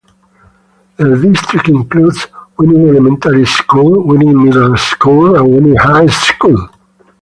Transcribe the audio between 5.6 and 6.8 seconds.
High School.